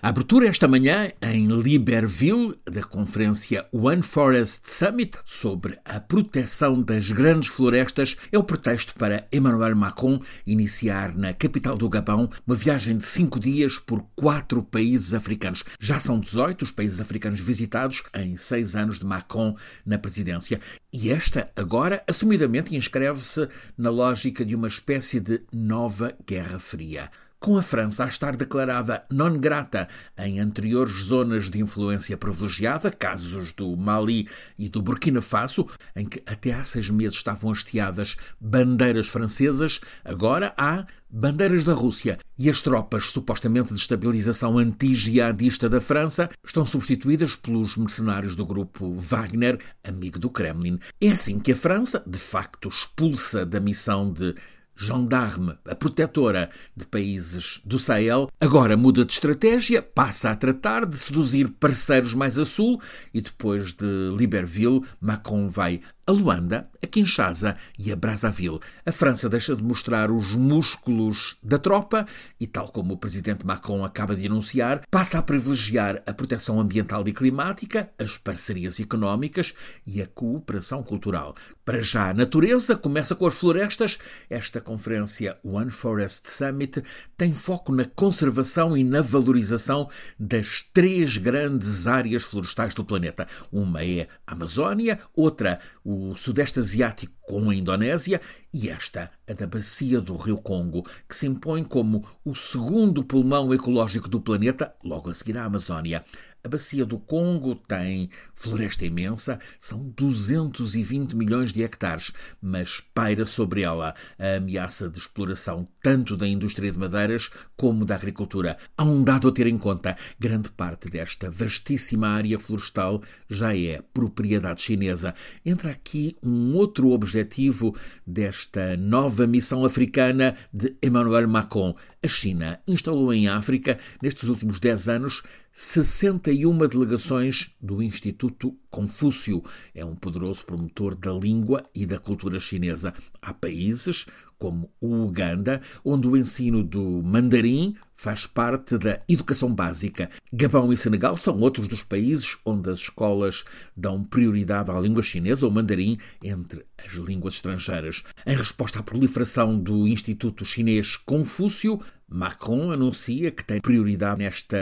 A 0.00 0.10
abertura 0.10 0.46
esta 0.46 0.68
manhã 0.68 1.10
em 1.20 1.48
Libreville 1.48 2.56
da 2.64 2.84
conferência 2.84 3.66
One 3.72 4.00
Forest 4.00 4.70
Summit 4.70 5.18
sobre 5.24 5.76
a 5.84 5.98
proteção 5.98 6.80
das 6.80 7.10
grandes 7.10 7.48
florestas 7.48 8.16
é 8.30 8.38
o 8.38 8.44
pretexto 8.44 8.94
para 8.94 9.26
Emmanuel 9.32 9.74
Macron 9.74 10.20
iniciar 10.46 11.16
na 11.16 11.34
capital 11.34 11.76
do 11.76 11.88
Gabão 11.88 12.30
uma 12.46 12.54
viagem 12.54 12.96
de 12.96 13.04
cinco 13.04 13.40
dias 13.40 13.80
por 13.80 14.06
quatro 14.14 14.62
países 14.62 15.14
africanos. 15.14 15.64
Já 15.80 15.98
são 15.98 16.20
18 16.20 16.62
os 16.62 16.70
países 16.70 17.00
africanos 17.00 17.40
visitados 17.40 18.04
em 18.14 18.36
seis 18.36 18.76
anos 18.76 19.00
de 19.00 19.04
Macron 19.04 19.56
na 19.84 19.98
presidência. 19.98 20.60
E 20.92 21.10
esta, 21.10 21.50
agora, 21.56 22.04
assumidamente 22.06 22.76
inscreve-se 22.76 23.48
na 23.76 23.90
lógica 23.90 24.44
de 24.44 24.54
uma 24.54 24.68
espécie 24.68 25.18
de 25.18 25.42
nova 25.52 26.14
Guerra 26.24 26.60
Fria 26.60 27.10
com 27.40 27.56
a 27.56 27.62
França 27.62 28.04
a 28.04 28.08
estar 28.08 28.36
declarada 28.36 29.04
non 29.10 29.38
grata 29.38 29.88
em 30.16 30.40
anteriores 30.40 31.04
zonas 31.04 31.48
de 31.48 31.60
influência 31.60 32.16
privilegiada, 32.16 32.90
casos 32.90 33.52
do 33.52 33.76
Mali 33.76 34.28
e 34.58 34.68
do 34.68 34.82
Burkina 34.82 35.20
Faso, 35.20 35.66
em 35.94 36.06
que 36.06 36.22
até 36.26 36.52
há 36.52 36.62
seis 36.62 36.90
meses 36.90 37.16
estavam 37.16 37.50
hasteadas 37.50 38.16
bandeiras 38.40 39.08
francesas, 39.08 39.80
agora 40.04 40.52
há 40.56 40.86
bandeiras 41.10 41.64
da 41.64 41.72
Rússia 41.72 42.18
e 42.38 42.50
as 42.50 42.62
tropas 42.62 43.10
supostamente 43.10 43.72
de 43.72 43.80
estabilização 43.80 44.58
anti-jihadista 44.58 45.68
da 45.68 45.80
França 45.80 46.28
estão 46.44 46.66
substituídas 46.66 47.34
pelos 47.34 47.76
mercenários 47.76 48.36
do 48.36 48.44
grupo 48.44 48.92
Wagner, 48.92 49.58
amigo 49.82 50.18
do 50.18 50.28
Kremlin. 50.28 50.78
É 51.00 51.08
assim 51.08 51.38
que 51.38 51.52
a 51.52 51.56
França, 51.56 52.02
de 52.06 52.18
facto, 52.18 52.68
expulsa 52.68 53.46
da 53.46 53.60
missão 53.60 54.12
de 54.12 54.34
gendarme, 54.78 55.58
a 55.66 55.74
protetora 55.74 56.50
de 56.76 56.86
países 56.86 57.60
do 57.64 57.78
Sahel, 57.78 58.30
agora 58.40 58.76
muda 58.76 59.04
de 59.04 59.12
estratégia, 59.12 59.82
passa 59.82 60.30
a 60.30 60.36
tratar 60.36 60.86
de 60.86 60.96
seduzir 60.96 61.48
parceiros 61.48 62.14
mais 62.14 62.38
a 62.38 62.46
sul 62.46 62.80
e 63.12 63.20
depois 63.20 63.72
de 63.72 64.14
Libreville, 64.16 64.82
Macron 65.00 65.48
vai 65.48 65.80
a 66.08 66.10
Luanda, 66.10 66.70
a 66.82 66.86
Kinshasa 66.86 67.54
e 67.78 67.92
a 67.92 67.96
Brazzaville. 67.96 68.60
A 68.86 68.90
França 68.90 69.28
deixa 69.28 69.54
de 69.54 69.62
mostrar 69.62 70.10
os 70.10 70.32
músculos 70.32 71.36
da 71.42 71.58
tropa 71.58 72.06
e, 72.40 72.46
tal 72.46 72.68
como 72.68 72.94
o 72.94 72.96
presidente 72.96 73.44
Macron 73.44 73.84
acaba 73.84 74.16
de 74.16 74.24
anunciar, 74.24 74.80
passa 74.90 75.18
a 75.18 75.22
privilegiar 75.22 76.02
a 76.06 76.14
proteção 76.14 76.58
ambiental 76.58 77.06
e 77.06 77.12
climática, 77.12 77.90
as 77.98 78.16
parcerias 78.16 78.80
económicas 78.80 79.52
e 79.86 80.00
a 80.00 80.06
cooperação 80.06 80.82
cultural. 80.82 81.34
Para 81.62 81.82
já, 81.82 82.08
a 82.08 82.14
natureza 82.14 82.74
começa 82.74 83.14
com 83.14 83.26
as 83.26 83.38
florestas. 83.38 83.98
Esta 84.30 84.62
conferência 84.62 85.36
One 85.44 85.70
Forest 85.70 86.30
Summit 86.30 86.82
tem 87.18 87.34
foco 87.34 87.70
na 87.70 87.84
conservação 87.84 88.74
e 88.74 88.82
na 88.82 89.02
valorização 89.02 89.90
das 90.18 90.62
três 90.62 91.18
grandes 91.18 91.86
áreas 91.86 92.24
florestais 92.24 92.74
do 92.74 92.82
planeta. 92.82 93.28
Uma 93.52 93.84
é 93.84 94.08
a 94.26 94.32
Amazónia, 94.32 95.00
outra 95.14 95.60
o 95.84 95.97
o 95.98 96.14
Sudeste 96.14 96.60
Asiático 96.60 97.14
com 97.22 97.50
a 97.50 97.54
Indonésia 97.54 98.20
e 98.52 98.68
esta, 98.68 99.10
a 99.28 99.34
da 99.34 99.46
Bacia 99.46 100.00
do 100.00 100.16
Rio 100.16 100.38
Congo, 100.38 100.84
que 101.08 101.14
se 101.14 101.26
impõe 101.26 101.62
como 101.62 102.04
o 102.24 102.34
segundo 102.34 103.04
pulmão 103.04 103.52
ecológico 103.52 104.08
do 104.08 104.20
planeta, 104.20 104.74
logo 104.82 105.10
a 105.10 105.14
seguir 105.14 105.36
à 105.36 105.44
Amazónia. 105.44 106.04
A 106.44 106.48
Bacia 106.48 106.86
do 106.86 106.98
Congo 106.98 107.56
tem 107.56 108.08
floresta 108.32 108.86
imensa, 108.86 109.40
são 109.58 109.92
220 109.96 111.16
milhões 111.16 111.52
de 111.52 111.64
hectares, 111.64 112.12
mas 112.40 112.80
paira 112.94 113.26
sobre 113.26 113.62
ela 113.62 113.92
a 114.16 114.36
ameaça 114.36 114.88
de 114.88 114.98
exploração 114.98 115.66
tanto 115.82 116.16
da 116.16 116.28
indústria 116.28 116.70
de 116.70 116.78
madeiras 116.78 117.28
como 117.56 117.84
da 117.84 117.96
agricultura. 117.96 118.56
Há 118.76 118.84
um 118.84 119.02
dado 119.02 119.28
a 119.28 119.32
ter 119.32 119.48
em 119.48 119.58
conta: 119.58 119.96
grande 120.18 120.48
parte 120.50 120.88
desta 120.88 121.28
vastíssima 121.28 122.06
área 122.06 122.38
florestal 122.38 123.02
já 123.28 123.56
é 123.56 123.82
propriedade 123.92 124.62
chinesa. 124.62 125.14
Entra 125.44 125.72
aqui 125.72 126.16
um 126.22 126.54
outro 126.54 126.90
objetivo 126.92 127.74
desta 128.06 128.76
nova 128.76 129.17
missão 129.26 129.64
africana 129.64 130.36
de 130.52 130.76
Emmanuel 130.82 131.28
Macron. 131.28 131.74
A 132.02 132.08
China 132.08 132.60
instalou 132.66 133.12
em 133.12 133.28
África, 133.28 133.78
nestes 134.02 134.28
últimos 134.28 134.60
10 134.60 134.88
anos, 134.88 135.22
61 135.60 136.56
delegações 136.68 137.50
do 137.60 137.82
Instituto 137.82 138.56
Confúcio. 138.70 139.42
É 139.74 139.84
um 139.84 139.96
poderoso 139.96 140.46
promotor 140.46 140.94
da 140.94 141.12
língua 141.12 141.64
e 141.74 141.84
da 141.84 141.98
cultura 141.98 142.38
chinesa. 142.38 142.94
Há 143.20 143.34
países, 143.34 144.06
como 144.38 144.70
o 144.80 145.06
Uganda, 145.06 145.60
onde 145.84 146.06
o 146.06 146.16
ensino 146.16 146.62
do 146.62 147.02
mandarim 147.02 147.74
faz 147.96 148.24
parte 148.24 148.78
da 148.78 149.00
educação 149.08 149.52
básica. 149.52 150.08
Gabão 150.32 150.72
e 150.72 150.76
Senegal 150.76 151.16
são 151.16 151.36
outros 151.40 151.66
dos 151.66 151.82
países 151.82 152.38
onde 152.44 152.70
as 152.70 152.78
escolas 152.78 153.44
dão 153.76 154.04
prioridade 154.04 154.70
à 154.70 154.78
língua 154.78 155.02
chinesa 155.02 155.44
ou 155.44 155.50
mandarim 155.50 155.98
entre 156.22 156.64
as 156.78 156.92
línguas 156.92 157.34
estrangeiras. 157.34 158.04
Em 158.24 158.36
resposta 158.36 158.78
à 158.78 158.82
proliferação 158.84 159.58
do 159.58 159.88
Instituto 159.88 160.44
Chinês 160.44 160.96
Confúcio, 160.96 161.80
Macron 162.08 162.70
anuncia 162.70 163.30
que 163.30 163.44
tem 163.44 163.60
prioridade 163.60 164.18
nesta 164.18 164.56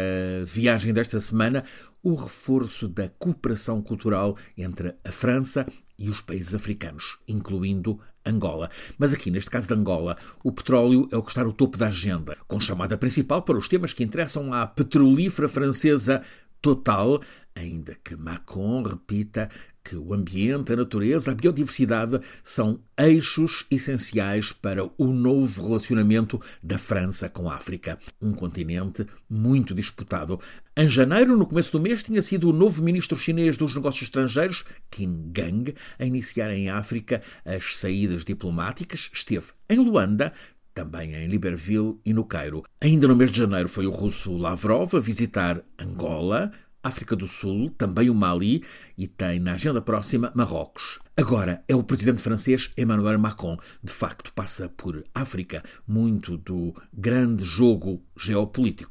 viagem 0.44 0.92
desta 0.92 1.20
semana 1.20 1.64
o 2.02 2.14
reforço 2.14 2.88
da 2.88 3.08
cooperação 3.08 3.80
cultural 3.80 4.36
entre 4.56 4.94
a 5.04 5.12
França 5.12 5.66
e 5.98 6.08
os 6.10 6.20
países 6.20 6.54
africanos, 6.54 7.18
incluindo 7.26 8.00
Angola. 8.24 8.70
Mas 8.98 9.14
aqui, 9.14 9.30
neste 9.30 9.50
caso 9.50 9.68
de 9.68 9.74
Angola, 9.74 10.16
o 10.42 10.50
petróleo 10.50 11.08
é 11.12 11.16
o 11.16 11.22
que 11.22 11.30
está 11.30 11.44
no 11.44 11.52
topo 11.52 11.78
da 11.78 11.88
agenda, 11.88 12.36
com 12.48 12.60
chamada 12.60 12.98
principal 12.98 13.42
para 13.42 13.56
os 13.56 13.68
temas 13.68 13.92
que 13.92 14.02
interessam 14.02 14.52
à 14.52 14.66
petrolífera 14.66 15.48
francesa 15.48 16.22
Total, 16.60 17.20
ainda 17.56 17.96
que 18.04 18.14
Macron 18.14 18.82
repita 18.82 19.48
que 19.82 19.96
o 19.96 20.12
ambiente, 20.12 20.72
a 20.72 20.76
natureza, 20.76 21.30
a 21.30 21.34
biodiversidade 21.34 22.20
são 22.42 22.80
eixos 22.98 23.66
essenciais 23.70 24.52
para 24.52 24.84
o 24.98 25.12
novo 25.12 25.66
relacionamento 25.66 26.40
da 26.62 26.76
França 26.76 27.28
com 27.28 27.48
a 27.48 27.54
África, 27.54 27.98
um 28.20 28.32
continente 28.32 29.06
muito 29.30 29.74
disputado. 29.74 30.38
Em 30.76 30.88
janeiro, 30.88 31.36
no 31.36 31.46
começo 31.46 31.72
do 31.72 31.80
mês, 31.80 32.02
tinha 32.02 32.20
sido 32.20 32.50
o 32.50 32.52
novo 32.52 32.82
ministro 32.82 33.16
chinês 33.16 33.56
dos 33.56 33.74
Negócios 33.74 34.02
Estrangeiros, 34.02 34.64
Qin 34.90 35.30
Gang, 35.32 35.74
a 35.98 36.04
iniciar 36.04 36.50
em 36.50 36.68
África 36.68 37.22
as 37.44 37.76
saídas 37.76 38.24
diplomáticas. 38.24 39.08
Esteve 39.12 39.46
em 39.70 39.78
Luanda, 39.78 40.32
também 40.76 41.14
em 41.14 41.26
Libreville 41.26 41.98
e 42.04 42.12
no 42.12 42.22
Cairo. 42.22 42.62
Ainda 42.82 43.08
no 43.08 43.16
mês 43.16 43.30
de 43.30 43.38
janeiro 43.38 43.66
foi 43.66 43.86
o 43.86 43.90
russo 43.90 44.36
Lavrov 44.36 44.94
a 44.94 45.00
visitar 45.00 45.62
Angola, 45.78 46.52
África 46.86 47.16
do 47.16 47.26
Sul, 47.26 47.70
também 47.70 48.08
o 48.08 48.14
Mali 48.14 48.62
e 48.97 49.08
tem 49.08 49.41
na 49.41 49.54
agenda 49.54 49.82
próxima 49.82 50.30
Marrocos. 50.36 51.00
Agora 51.16 51.64
é 51.66 51.74
o 51.74 51.82
presidente 51.82 52.22
francês 52.22 52.70
Emmanuel 52.76 53.19
Macron. 53.19 53.56
De 53.82 53.92
facto, 53.92 54.32
passa 54.32 54.69
por 54.69 55.02
África 55.12 55.64
muito 55.88 56.36
do 56.36 56.72
grande 56.92 57.42
jogo 57.42 58.00
geopolítico. 58.16 58.84